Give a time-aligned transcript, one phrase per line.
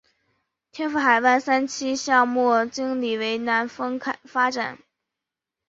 [0.71, 4.79] 天赋海湾三期项目经理为南丰发展。